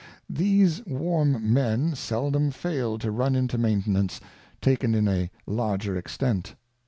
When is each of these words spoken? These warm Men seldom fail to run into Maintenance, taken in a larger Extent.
These 0.31 0.83
warm 0.87 1.53
Men 1.53 1.93
seldom 1.93 2.49
fail 2.49 2.97
to 2.97 3.11
run 3.11 3.35
into 3.35 3.59
Maintenance, 3.59 4.19
taken 4.59 4.95
in 4.95 5.07
a 5.07 5.29
larger 5.45 5.95
Extent. 5.95 6.55